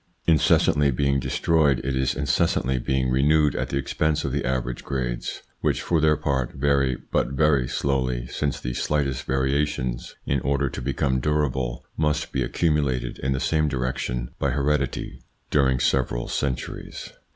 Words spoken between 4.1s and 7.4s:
of the average grades, which, for their part, vary but